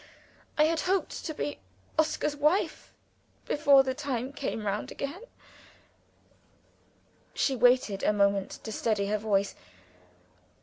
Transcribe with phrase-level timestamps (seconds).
[0.57, 1.59] I had hoped to be
[1.99, 2.91] Oscar's wife
[3.45, 5.21] before the time came round again"
[7.35, 9.53] she waited a moment to steady her voice.